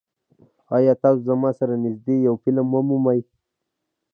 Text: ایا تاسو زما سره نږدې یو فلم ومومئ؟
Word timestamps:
ایا 0.75 0.93
تاسو 1.03 1.19
زما 1.29 1.49
سره 1.59 1.75
نږدې 1.83 2.15
یو 2.27 2.35
فلم 2.43 2.67
ومومئ؟ 2.71 3.19